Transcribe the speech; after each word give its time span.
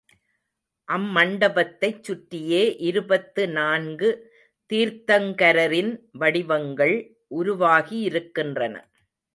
அம்மண்டபத்தைச் 0.87 1.99
சுற்றியே 2.03 2.63
இருபத்து 2.81 3.43
நான்கு 3.49 4.09
தீர்த்தங்கரரின் 4.69 5.93
வடிவங்கள் 6.17 6.97
உருவாகியிருக்கின்றன. 7.35 8.75